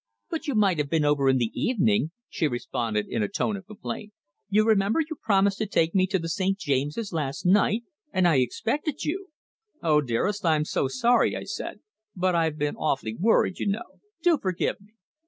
[0.31, 3.67] "But you might have been over in the evening," she responded in a tone of
[3.67, 4.13] complaint.
[4.49, 6.57] "You remember you promised to take me to the St.
[6.57, 9.27] James's last night, and I expected you."
[9.83, 11.81] "Oh, dearest, I'm so sorry," I said.
[12.15, 13.99] "But I've been awfully worried, you know.
[14.23, 14.93] Do forgive me!"